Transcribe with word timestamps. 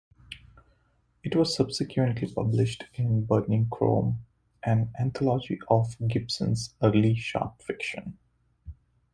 It 1.23 1.35
was 1.35 1.55
subsequently 1.55 2.27
published 2.27 2.85
in 2.95 3.23
"Burning 3.25 3.69
Chrome", 3.69 4.25
an 4.63 4.91
anthology 4.99 5.59
of 5.69 5.95
Gibson's 6.07 6.73
early 6.81 7.13
short 7.13 7.61
fiction. 7.61 8.17